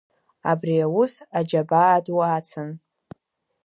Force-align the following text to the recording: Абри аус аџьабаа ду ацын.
Абри 0.51 0.75
аус 0.85 1.13
аџьабаа 1.37 1.99
ду 2.05 2.19
ацын. 2.35 2.69